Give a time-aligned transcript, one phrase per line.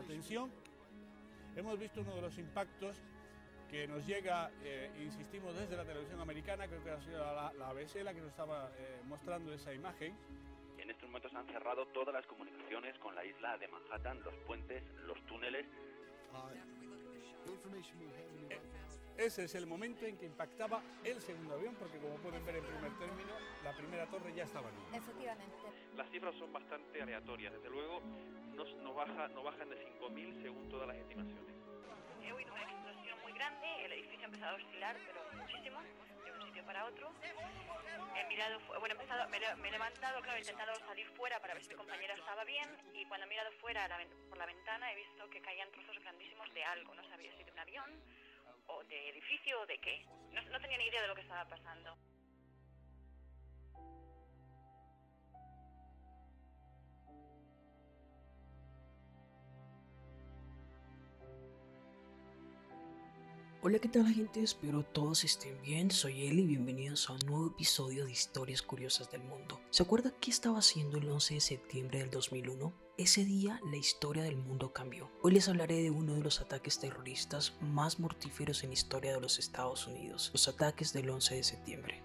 [0.00, 0.50] atención.
[1.56, 3.00] Hemos visto uno de los impactos
[3.70, 7.68] que nos llega, eh, insistimos, desde la televisión americana, creo que ha sido la, la
[7.70, 10.16] ABC la que nos estaba eh, mostrando esa imagen.
[10.78, 14.82] En estos momentos han cerrado todas las comunicaciones con la isla de Manhattan, los puentes,
[15.06, 15.66] los túneles.
[18.50, 18.60] Eh,
[19.16, 22.64] ese es el momento en que impactaba el segundo avión, porque como pueden ver en
[22.64, 25.56] primer término, la primera torre ya estaba en Efectivamente.
[25.96, 28.02] Las cifras son bastante aleatorias, desde luego
[28.54, 31.54] no, no, baja, no bajan de 5.000 según todas las estimaciones.
[32.22, 35.80] He oído una explosión muy grande, el edificio ha empezado a oscilar, pero muchísimo,
[36.24, 37.12] de un sitio para otro.
[38.16, 41.62] He mirado, bueno, he empezado, me, he levantado, claro, he intentado salir fuera para ver
[41.62, 43.88] si mi compañera estaba bien, y cuando he mirado fuera
[44.28, 47.50] por la ventana he visto que caían trozos grandísimos de algo, no sabía si de
[47.50, 48.02] un avión,
[48.66, 50.06] o de edificio, o de qué.
[50.32, 51.96] No, no tenía ni idea de lo que estaba pasando.
[63.66, 64.42] Hola, ¿qué tal gente?
[64.42, 65.90] Espero todos estén bien.
[65.90, 69.58] Soy Eli y bienvenidos a un nuevo episodio de Historias Curiosas del Mundo.
[69.70, 72.74] ¿Se acuerda qué estaba haciendo el 11 de septiembre del 2001?
[72.98, 75.10] Ese día la historia del mundo cambió.
[75.22, 79.22] Hoy les hablaré de uno de los ataques terroristas más mortíferos en la historia de
[79.22, 82.02] los Estados Unidos, los ataques del 11 de septiembre.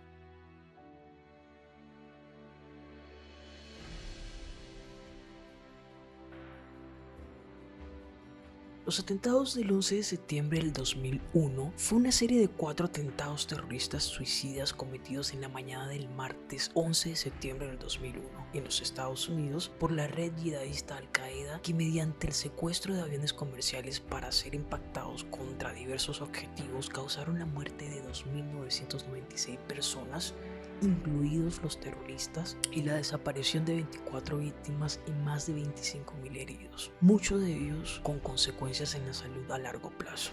[8.90, 14.02] Los atentados del 11 de septiembre del 2001 fue una serie de cuatro atentados terroristas
[14.02, 19.30] suicidas cometidos en la mañana del martes 11 de septiembre del 2001 en los Estados
[19.30, 24.56] Unidos por la red yihadista Al-Qaeda que mediante el secuestro de aviones comerciales para ser
[24.56, 30.34] impactados contra diversos objetivos causaron la muerte de 2.996 personas
[30.81, 37.41] incluidos los terroristas, y la desaparición de 24 víctimas y más de 25.000 heridos, muchos
[37.41, 40.31] de ellos con consecuencias en la salud a largo plazo.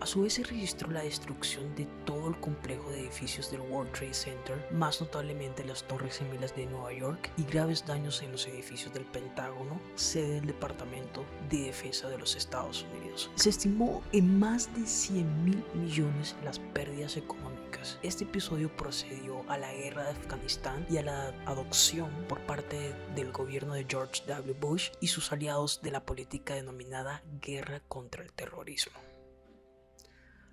[0.00, 3.90] A su vez se registró la destrucción de todo el complejo de edificios del World
[3.90, 8.46] Trade Center, más notablemente las Torres Gemelas de Nueva York, y graves daños en los
[8.46, 13.28] edificios del Pentágono, sede del Departamento de Defensa de los Estados Unidos.
[13.34, 17.47] Se estimó en más de 100 mil millones las pérdidas económicas.
[18.02, 23.32] Este episodio procedió a la guerra de Afganistán y a la adopción por parte del
[23.32, 24.54] gobierno de George W.
[24.58, 28.98] Bush y sus aliados de la política denominada guerra contra el terrorismo.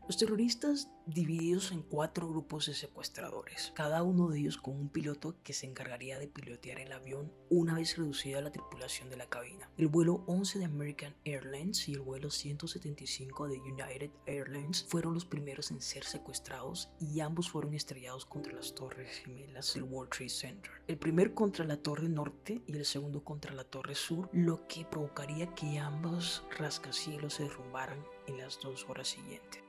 [0.08, 5.36] Los terroristas divididos en cuatro grupos de secuestradores, cada uno de ellos con un piloto
[5.42, 9.68] que se encargaría de pilotear el avión una vez reducida la tripulación de la cabina.
[9.80, 15.26] El vuelo 11 de American Airlines y el vuelo 175 de United Airlines fueron los
[15.26, 20.30] primeros en ser secuestrados y ambos fueron estrellados contra las torres gemelas del World Trade
[20.30, 20.72] Center.
[20.88, 24.86] El primer contra la torre norte y el segundo contra la torre sur, lo que
[24.86, 29.65] provocaría que ambos rascacielos se derrumbaran en las dos horas siguientes.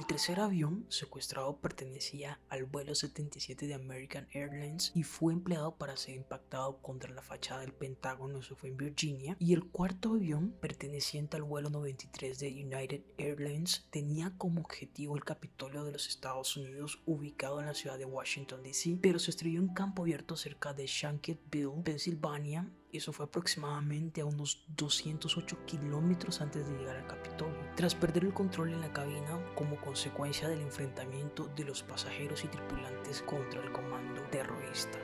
[0.00, 5.94] El tercer avión secuestrado pertenecía al vuelo 77 de American Airlines y fue empleado para
[5.98, 9.36] ser impactado contra la fachada del Pentágono, eso fue en Virginia.
[9.38, 15.24] Y el cuarto avión, perteneciente al vuelo 93 de United Airlines, tenía como objetivo el
[15.24, 19.60] Capitolio de los Estados Unidos ubicado en la ciudad de Washington, D.C., pero se estrelló
[19.60, 26.66] en campo abierto cerca de Shanksville, Pensilvania, eso fue aproximadamente a unos 208 kilómetros antes
[26.66, 27.56] de llegar al Capitolio.
[27.76, 32.48] Tras perder el control en la cabina como consecuencia del enfrentamiento de los pasajeros y
[32.48, 34.98] tripulantes contra el comando terrorista.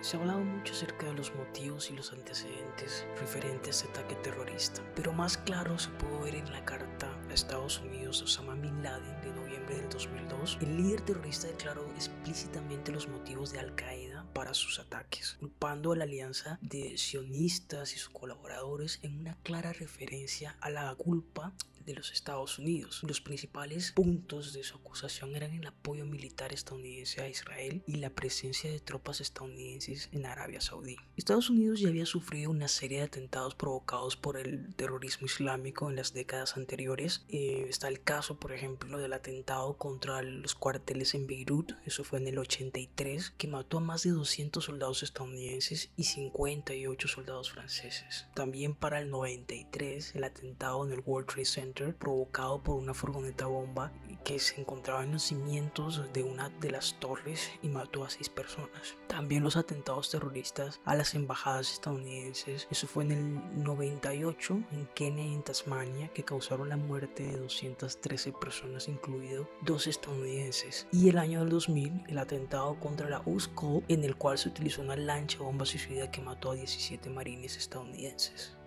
[0.00, 4.14] Se ha hablado mucho acerca de los motivos y los antecedentes referentes a este ataque
[4.22, 8.82] terrorista, pero más claro se puede ver en la carta a Estados Unidos Osama Bin
[8.82, 10.56] Laden de noviembre del 2002.
[10.62, 15.96] El líder terrorista declaró explícitamente los motivos de Al Qaeda para sus ataques, culpando a
[15.96, 21.52] la alianza de sionistas y sus colaboradores en una clara referencia a la culpa
[21.84, 23.02] de los Estados Unidos.
[23.02, 28.10] Los principales puntos de su acusación eran el apoyo militar estadounidense a Israel y la
[28.10, 30.96] presencia de tropas estadounidenses en Arabia Saudí.
[31.16, 35.96] Estados Unidos ya había sufrido una serie de atentados provocados por el terrorismo islámico en
[35.96, 37.24] las décadas anteriores.
[37.28, 42.18] Eh, está el caso, por ejemplo, del atentado contra los cuarteles en Beirut, eso fue
[42.18, 48.26] en el 83, que mató a más de 200 soldados estadounidenses y 58 soldados franceses.
[48.34, 53.46] También para el 93, el atentado en el World Trade Center Provocado por una furgoneta
[53.46, 53.92] bomba
[54.24, 58.28] que se encontraba en los cimientos de una de las torres y mató a seis
[58.28, 58.96] personas.
[59.06, 65.24] También los atentados terroristas a las embajadas estadounidenses, eso fue en el 98 en Kenia
[65.24, 70.86] en Tasmania, que causaron la muerte de 213 personas, incluidos dos estadounidenses.
[70.92, 74.82] Y el año del 2000, el atentado contra la USCO, en el cual se utilizó
[74.82, 78.59] una lancha bomba suicida que mató a 17 marines estadounidenses.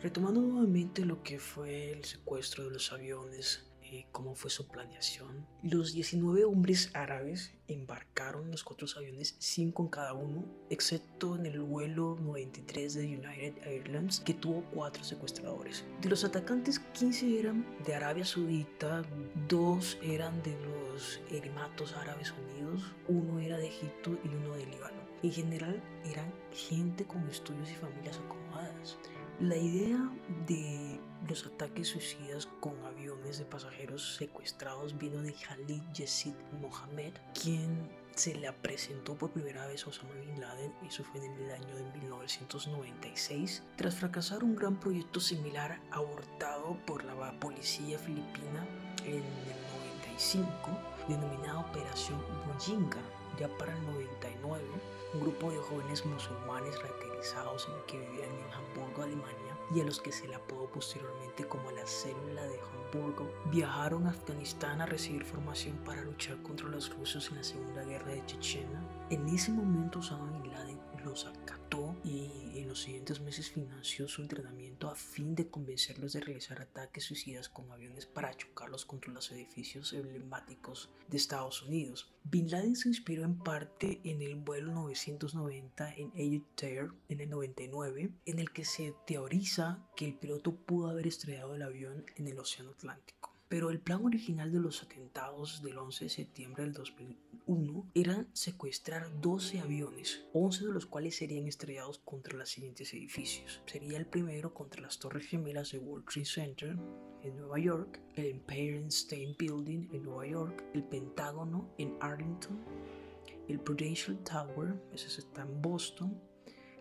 [0.00, 5.44] Retomando nuevamente lo que fue el secuestro de los aviones, eh, cómo fue su planeación,
[5.64, 11.60] los 19 hombres árabes embarcaron los cuatro aviones, 5 en cada uno, excepto en el
[11.60, 15.84] vuelo 93 de United Airlines, que tuvo 4 secuestradores.
[16.00, 19.02] De los atacantes, 15 eran de Arabia Saudita,
[19.48, 24.98] 2 eran de los Emiratos Árabes Unidos, uno era de Egipto y uno de Líbano.
[25.24, 28.96] En general, eran gente con estudios y familias acomodadas.
[29.40, 30.10] La idea
[30.48, 37.88] de los ataques suicidas con aviones de pasajeros secuestrados vino de Khalid Yesid Mohammed, quien
[38.16, 41.76] se le presentó por primera vez a Osama Bin Laden, eso fue en el año
[41.76, 48.66] de 1996, tras fracasar un gran proyecto similar abortado por la policía filipina
[49.04, 50.50] en el 95,
[51.06, 53.17] denominado Operación Bojinga.
[53.38, 54.64] Ya para el 99,
[55.14, 60.00] un grupo de jóvenes musulmanes radicalizados en que vivían en Hamburgo, Alemania, y a los
[60.00, 65.24] que se le apodó posteriormente como la célula de Hamburgo, viajaron a Afganistán a recibir
[65.24, 68.82] formación para luchar contra los rusos en la Segunda Guerra de Chechenia.
[69.10, 71.24] En ese momento Osama Bin Laden los
[72.78, 77.72] los siguientes meses financió su entrenamiento a fin de convencerlos de realizar ataques suicidas con
[77.72, 82.14] aviones para chocarlos contra los edificios emblemáticos de Estados Unidos.
[82.22, 88.12] Bin Laden se inspiró en parte en el vuelo 990 en Ayutthaya en el 99,
[88.24, 92.38] en el que se teoriza que el piloto pudo haber estrellado el avión en el
[92.38, 93.34] Océano Atlántico.
[93.48, 97.27] Pero el plan original de los atentados del 11 de septiembre del 2001
[97.94, 103.62] era secuestrar 12 aviones, 11 de los cuales serían estrellados contra los siguientes edificios.
[103.64, 106.76] Sería el primero contra las Torres Gemelas de World Trade Center
[107.22, 112.60] en Nueva York, el Empire State Building en Nueva York, el Pentágono en Arlington,
[113.48, 116.20] el Prudential Tower, ese está en Boston,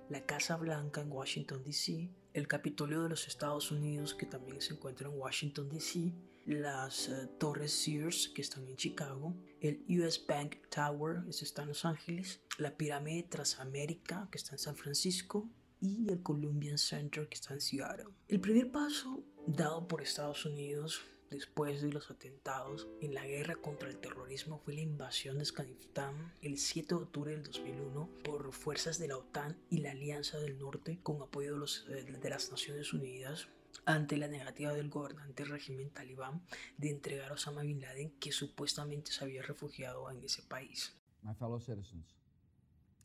[0.09, 4.75] la Casa Blanca en Washington, D.C., el Capitolio de los Estados Unidos, que también se
[4.75, 6.13] encuentra en Washington, D.C.,
[6.45, 11.69] las eh, Torres Sears, que están en Chicago, el US Bank Tower, que está en
[11.69, 15.49] Los Ángeles, la Pirámide Transamérica, que está en San Francisco,
[15.81, 18.13] y el Columbian Center, que está en Seattle.
[18.27, 23.89] El primer paso dado por Estados Unidos después de los atentados en la guerra contra
[23.89, 28.97] el terrorismo fue la invasión de Afganistán el 7 de octubre del 2001 por fuerzas
[28.97, 33.47] de la OTAN y la Alianza del Norte con apoyo eh, de las Naciones Unidas
[33.85, 36.41] ante la negativa del gobernante régimen talibán
[36.77, 40.94] de entregar a Osama Bin Laden, que supuestamente se había refugiado en ese país.
[41.23, 42.15] My fellow citizens,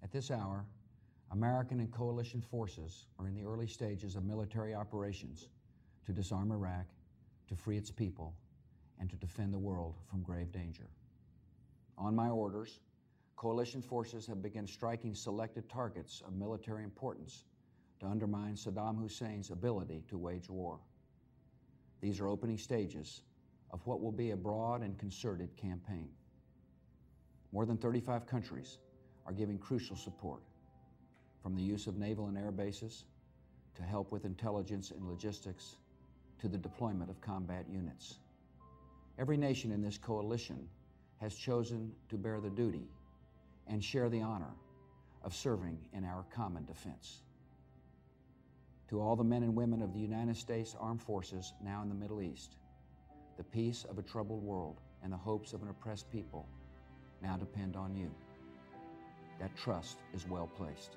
[0.03, 0.65] at this hour,
[1.31, 5.49] American and coalition forces are in the early stages of military operations
[6.07, 6.87] to disarm Iraq,
[7.53, 8.35] to free its people,
[8.99, 10.89] and to defend the world from grave danger.
[11.99, 12.81] On my orders,
[13.37, 17.45] coalition forces have begun striking selected targets of military importance
[18.01, 20.79] to undermine Saddam Hussein's ability to wage war.
[22.01, 23.21] These are opening stages
[23.71, 26.09] of what will be a broad and concerted campaign.
[27.53, 28.79] More than 35 countries
[29.27, 30.41] are giving crucial support,
[31.43, 33.05] from the use of naval and air bases
[33.75, 35.77] to help with intelligence and logistics
[36.43, 38.17] to the deployment of combat units.
[39.17, 40.69] Every nation in this coalition
[41.21, 42.89] has chosen to bear the duty
[43.69, 44.51] and share the honor
[45.23, 47.23] of serving in our common defense.
[48.89, 51.95] To all the men and women of the United States Armed Forces now in the
[51.95, 52.57] Middle East,
[53.37, 56.45] the peace of a troubled world and the hopes of an oppressed people
[57.23, 58.11] now depend on you.
[59.39, 60.97] That trust is well placed.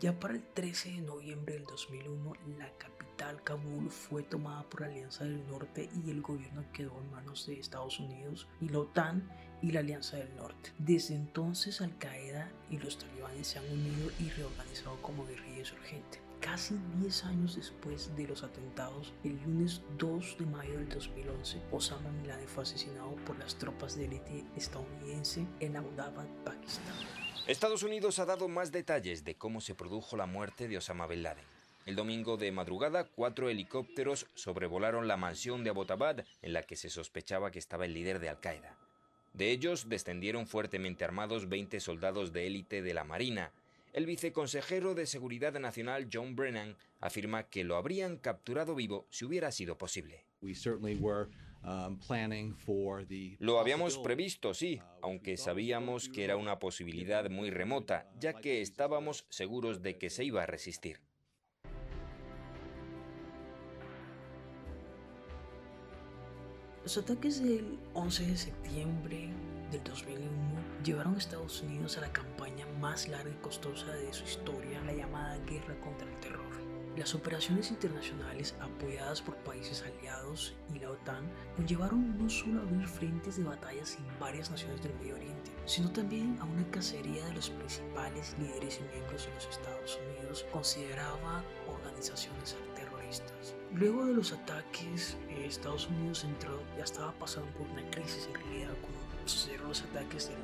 [0.00, 4.88] Ya para el 13 de noviembre del 2001, la capital Kabul fue tomada por la
[4.88, 9.30] Alianza del Norte y el gobierno quedó en manos de Estados Unidos y la OTAN
[9.62, 10.72] y la Alianza del Norte.
[10.78, 16.20] Desde entonces, Al Qaeda y los talibanes se han unido y reorganizado como guerrilla insurgente.
[16.40, 22.10] Casi 10 años después de los atentados, el lunes 2 de mayo del 2011, Osama
[22.10, 26.94] Bin Laden fue asesinado por las tropas de élite estadounidense en Abbottabad, Pakistán.
[27.46, 31.22] Estados Unidos ha dado más detalles de cómo se produjo la muerte de Osama Bin
[31.22, 31.44] Laden.
[31.84, 36.88] El domingo de madrugada, cuatro helicópteros sobrevolaron la mansión de Abbottabad en la que se
[36.88, 38.78] sospechaba que estaba el líder de Al-Qaeda.
[39.34, 43.52] De ellos descendieron fuertemente armados 20 soldados de élite de la Marina.
[43.92, 49.52] El viceconsejero de Seguridad Nacional John Brennan afirma que lo habrían capturado vivo si hubiera
[49.52, 50.24] sido posible.
[53.38, 59.26] Lo habíamos previsto, sí, aunque sabíamos que era una posibilidad muy remota, ya que estábamos
[59.30, 61.00] seguros de que se iba a resistir.
[66.82, 69.30] Los ataques del 11 de septiembre
[69.70, 70.28] del 2001
[70.84, 74.92] llevaron a Estados Unidos a la campaña más larga y costosa de su historia, la
[74.92, 76.73] llamada Guerra contra el Terror.
[76.96, 82.86] Las operaciones internacionales apoyadas por países aliados y la OTAN conllevaron no solo a abrir
[82.86, 87.32] frentes de batallas en varias naciones del Medio Oriente, sino también a una cacería de
[87.32, 93.56] los principales líderes y miembros de los Estados Unidos consideraba organizaciones terroristas.
[93.72, 98.34] Luego de los ataques, eh, Estados Unidos entró, ya estaba pasando por una crisis en
[98.34, 100.38] realidad cuando sucedieron los ataques del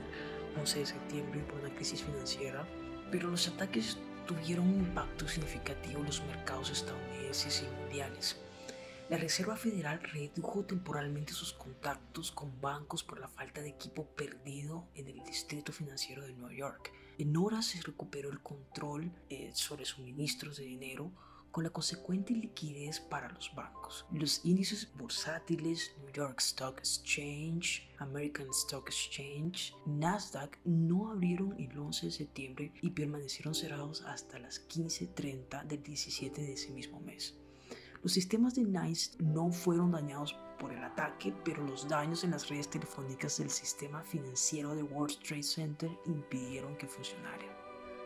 [0.58, 2.66] 11 de septiembre por una crisis financiera,
[3.12, 3.98] pero los ataques
[4.30, 8.36] tuvieron un impacto significativo en los mercados estadounidenses y mundiales.
[9.08, 14.86] La Reserva Federal redujo temporalmente sus contactos con bancos por la falta de equipo perdido
[14.94, 16.92] en el distrito financiero de Nueva York.
[17.18, 21.10] En horas se recuperó el control eh, sobre suministros de dinero,
[21.50, 24.06] con la consecuente liquidez para los bancos.
[24.12, 32.06] Los índices bursátiles New York Stock Exchange, American Stock Exchange, Nasdaq no abrieron el 11
[32.06, 37.36] de septiembre y permanecieron cerrados hasta las 15.30 del 17 de ese mismo mes.
[38.02, 42.48] Los sistemas de NICE no fueron dañados por el ataque, pero los daños en las
[42.48, 47.59] redes telefónicas del sistema financiero de World Trade Center impidieron que funcionaran.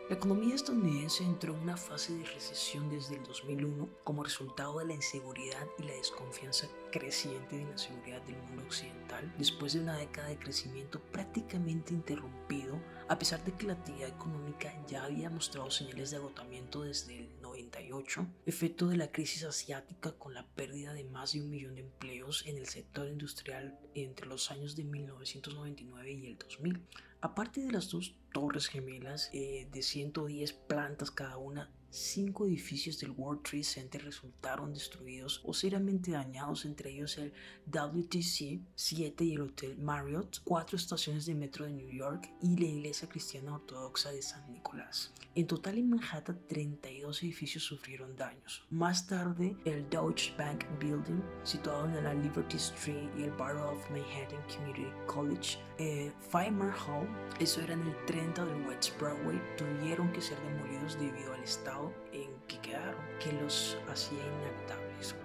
[0.07, 4.85] La economía estadounidense entró en una fase de recesión desde el 2001 como resultado de
[4.85, 9.97] la inseguridad y la desconfianza creciente en la seguridad del mundo occidental, después de una
[9.97, 15.71] década de crecimiento prácticamente interrumpido, a pesar de que la actividad económica ya había mostrado
[15.71, 21.05] señales de agotamiento desde el 98, efecto de la crisis asiática con la pérdida de
[21.05, 26.11] más de un millón de empleos en el sector industrial entre los años de 1999
[26.11, 26.81] y el 2000.
[27.21, 33.11] Aparte de las dos torres gemelas eh, de 110 plantas cada una, cinco edificios del
[33.11, 37.31] World Trade Center resultaron destruidos o seriamente dañados, entre ellos el
[37.67, 42.65] WTC 7 y el Hotel Marriott, cuatro estaciones de metro de New York y la
[42.65, 45.13] Iglesia Cristiana Ortodoxa de San Nicolás.
[45.35, 48.65] En total en Manhattan 32 edificios sufrieron daños.
[48.69, 53.89] Más tarde el Deutsche Bank Building, situado en la Liberty Street y el Borough of
[53.89, 57.07] Manhattan Community College, eh, Hall,
[57.39, 61.84] eso era en el 30 del West Broadway, tuvieron que ser demolidos debido al estado
[62.11, 65.15] en que quedaron, que los hacía inhabitables.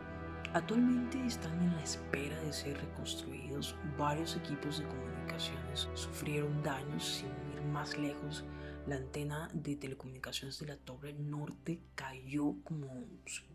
[0.52, 3.76] Actualmente están en la espera de ser reconstruidos.
[3.96, 8.44] Varios equipos de comunicaciones sufrieron daños sin ir más lejos
[8.90, 13.06] la antena de telecomunicaciones de la Torre Norte cayó como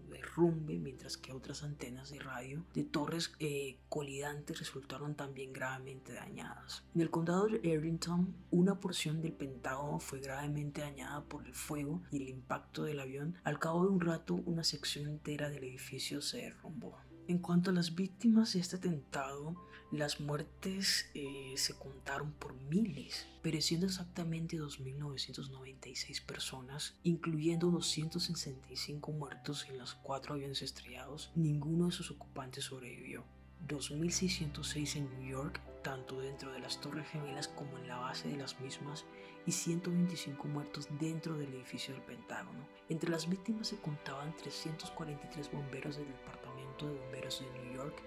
[0.09, 6.85] derrumbe, mientras que otras antenas de radio de torres eh, colidantes resultaron también gravemente dañadas.
[6.95, 12.01] En el condado de Arlington, una porción del Pentágono fue gravemente dañada por el fuego
[12.11, 13.35] y el impacto del avión.
[13.43, 16.97] Al cabo de un rato, una sección entera del edificio se derrumbó.
[17.27, 19.55] En cuanto a las víctimas de este atentado,
[19.91, 29.77] las muertes eh, se contaron por miles, pereciendo exactamente 2.996 personas, incluyendo 265 muertos en
[29.77, 31.31] los cuatro aviones estrellados.
[31.35, 33.23] Ninguno de sus ocupantes sobrevivió.
[33.67, 38.37] 2.606 en New York, tanto dentro de las Torres Gemelas como en la base de
[38.37, 39.05] las mismas,
[39.45, 42.67] y 125 muertos dentro del edificio del Pentágono.
[42.89, 48.01] Entre las víctimas se contaban 343 bomberos del Departamento de Bomberos de New York,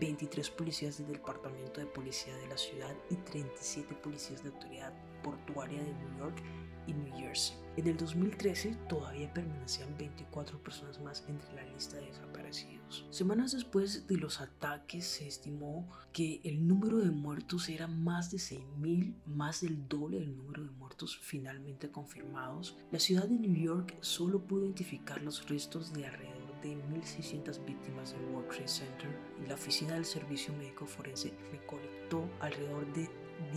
[0.00, 4.92] 23 policías del Departamento de Policía de la ciudad y 37 policías de autoridad
[5.22, 6.42] portuaria de New York
[6.86, 7.56] y New Jersey.
[7.76, 13.06] En el 2013 todavía permanecían 24 personas más entre la lista de desaparecidos.
[13.10, 18.38] Semanas después de los ataques se estimó que el número de muertos era más de
[18.38, 22.76] 6.000, más del doble del número de muertos finalmente confirmados.
[22.90, 28.12] La ciudad de New York solo pudo identificar los restos de alrededor de 1.600 víctimas
[28.12, 29.10] del World Trade Center
[29.42, 33.08] y la Oficina del Servicio Médico Forense recolectó alrededor de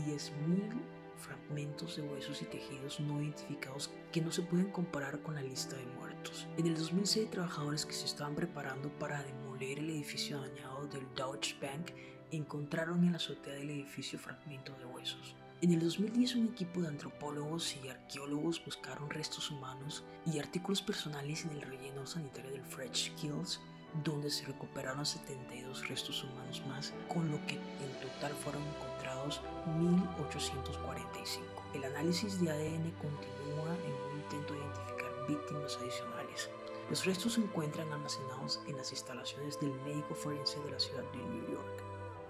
[0.05, 0.81] 10.000
[1.17, 5.75] fragmentos de huesos y tejidos no identificados que no se pueden comparar con la lista
[5.75, 6.47] de muertos.
[6.57, 11.55] En el 2006, trabajadores que se estaban preparando para demoler el edificio dañado del Deutsche
[11.61, 11.91] Bank
[12.31, 15.35] encontraron en la azotea del edificio fragmentos de huesos.
[15.61, 21.45] En el 2010 un equipo de antropólogos y arqueólogos buscaron restos humanos y artículos personales
[21.45, 23.59] en el relleno sanitario del French Kills
[24.03, 29.41] donde se recuperaron 72 restos humanos más, con lo que en total fueron encontrados
[29.77, 31.45] 1845.
[31.75, 36.49] El análisis de ADN continúa en un intento de identificar víctimas adicionales.
[36.89, 41.19] Los restos se encuentran almacenados en las instalaciones del médico forense de la ciudad de
[41.19, 41.70] New York.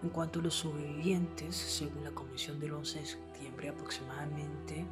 [0.04, 4.86] En cuanto a los sobrevivientes, según la comisión del 11 de septiembre, aproximadamente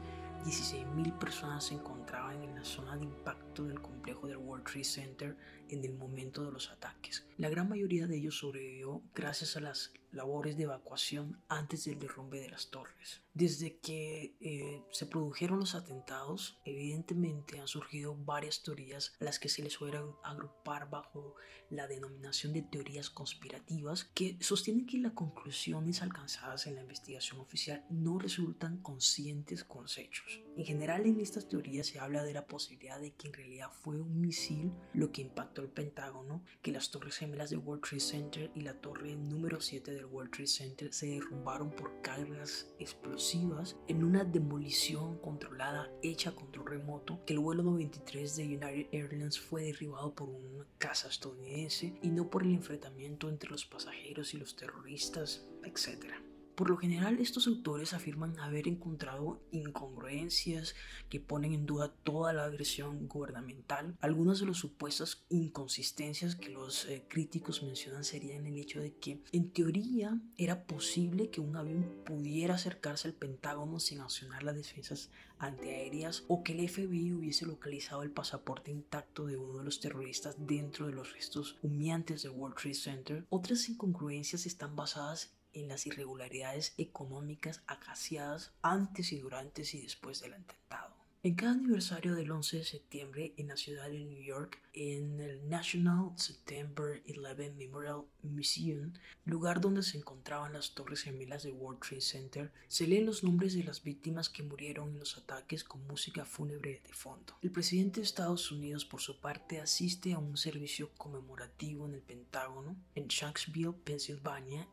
[0.46, 5.36] 16.000 personas se encontraban en la zona de impacto del complejo del World Trade Center
[5.70, 7.26] en el momento de los ataques.
[7.38, 12.40] La gran mayoría de ellos sobrevivió gracias a las labores de evacuación antes del derrumbe
[12.40, 13.22] de las torres.
[13.34, 19.50] Desde que eh, se produjeron los atentados, evidentemente han surgido varias teorías a las que
[19.50, 21.36] se les suele agrupar bajo
[21.70, 27.86] la denominación de teorías conspirativas que sostienen que las conclusiones alcanzadas en la investigación oficial
[27.90, 30.42] no resultan conscientes con los hechos.
[30.58, 34.02] En general en estas teorías se habla de la posibilidad de que en realidad fue
[34.02, 38.52] un misil lo que impactó el Pentágono, que las torres gemelas de World Trade Center
[38.56, 44.04] y la torre número 7 del World Trade Center se derrumbaron por cargas explosivas en
[44.04, 50.14] una demolición controlada hecha control remoto, que el vuelo 93 de United Airlines fue derribado
[50.14, 55.46] por una casa estadounidense y no por el enfrentamiento entre los pasajeros y los terroristas,
[55.64, 56.14] etc.
[56.60, 60.76] Por lo general, estos autores afirman haber encontrado incongruencias
[61.08, 63.96] que ponen en duda toda la agresión gubernamental.
[64.02, 69.24] Algunas de las supuestas inconsistencias que los eh, críticos mencionan serían el hecho de que,
[69.32, 75.12] en teoría, era posible que un avión pudiera acercarse al Pentágono sin accionar las defensas
[75.38, 80.36] antiaéreas o que el FBI hubiese localizado el pasaporte intacto de uno de los terroristas
[80.38, 83.26] dentro de los restos humeantes del World Trade Center.
[83.30, 90.34] Otras incongruencias están basadas en las irregularidades económicas acaciadas antes y durante y después del
[90.34, 91.00] atentado.
[91.22, 95.50] En cada aniversario del 11 de septiembre en la ciudad de New York, en el
[95.50, 98.94] National September 11 Memorial Museum,
[99.26, 103.54] lugar donde se encontraban las torres gemelas de World Trade Center, se leen los nombres
[103.54, 107.38] de las víctimas que murieron en los ataques con música fúnebre de fondo.
[107.42, 112.02] El presidente de Estados Unidos, por su parte, asiste a un servicio conmemorativo en el
[112.02, 114.70] Pentágono, en Shanksville, Pensilvania,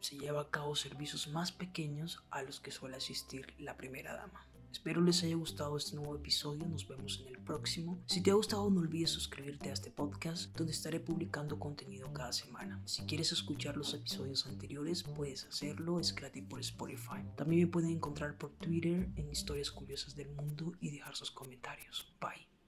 [0.00, 4.46] se lleva a cabo servicios más pequeños a los que suele asistir la primera dama.
[4.72, 8.00] Espero les haya gustado este nuevo episodio, nos vemos en el próximo.
[8.06, 12.32] Si te ha gustado no olvides suscribirte a este podcast donde estaré publicando contenido cada
[12.32, 12.80] semana.
[12.86, 17.24] Si quieres escuchar los episodios anteriores puedes hacerlo, es gratis por Spotify.
[17.36, 22.14] También me pueden encontrar por Twitter en Historias Curiosas del Mundo y dejar sus comentarios.
[22.20, 22.59] Bye.